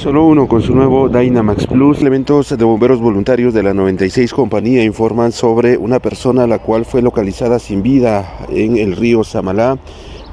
[0.00, 2.00] Solo uno con su nuevo Dynamax Plus.
[2.00, 7.02] Elementos de bomberos voluntarios de la 96 compañía informan sobre una persona la cual fue
[7.02, 9.76] localizada sin vida en el río Samalá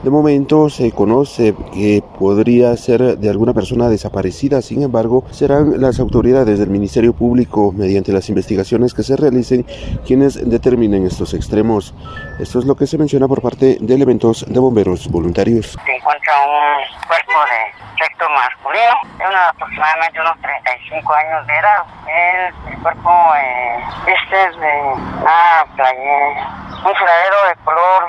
[0.03, 5.99] de momento se conoce que podría ser de alguna persona desaparecida, sin embargo, serán las
[5.99, 9.65] autoridades del Ministerio Público, mediante las investigaciones que se realicen,
[10.05, 11.93] quienes determinen estos extremos.
[12.39, 15.77] Esto es lo que se menciona por parte de elementos de bomberos voluntarios.
[15.85, 21.83] Se encuentra un cuerpo de sexo masculino, de aproximadamente unos 35 años de edad.
[22.07, 24.73] El, cuerpo eh, este es de
[25.21, 26.47] una playa,
[26.85, 28.03] un furadero de color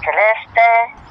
[0.00, 0.60] celeste,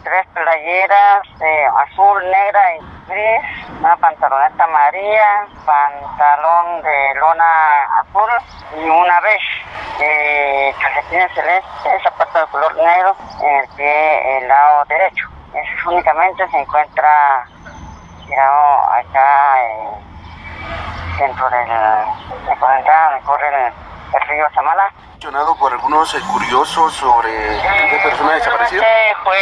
[0.07, 8.30] tres playeras de azul, negra y gris, una pantaloneta amarilla, pantalón de lona azul
[8.77, 9.66] y una beige,
[9.99, 15.27] eh, calcetines celeste, zapato de color negro en el pie el lado derecho.
[15.53, 17.45] Eso únicamente se encuentra
[18.25, 19.89] tirado acá eh,
[21.19, 23.73] dentro del, de corre el,
[24.14, 24.89] el río Samala
[25.59, 27.30] por algunos eh, curiosos sobre
[28.38, 28.83] desaparecida?
[29.23, 29.41] fue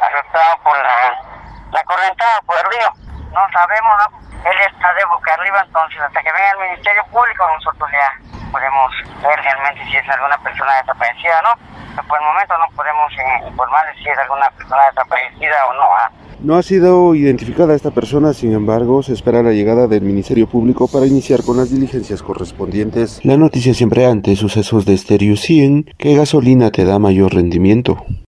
[0.00, 1.18] arrestado por la,
[1.72, 2.88] la correntada, por el río.
[3.32, 4.24] No sabemos, ¿no?
[4.44, 8.12] Él está de boca arriba, entonces hasta que venga el Ministerio Público nosotros ya
[8.52, 11.74] podemos ver realmente si es alguna persona desaparecida no.
[11.96, 15.86] Pero por el momento no podemos eh, informar si es alguna persona desaparecida o no.
[15.94, 16.10] ¿ah?
[16.44, 20.88] No ha sido identificada esta persona, sin embargo, se espera la llegada del Ministerio Público
[20.88, 23.24] para iniciar con las diligencias correspondientes.
[23.24, 28.04] La noticia siempre antes, sucesos de Stereo 100, que gasolina te da mayor rendimiento.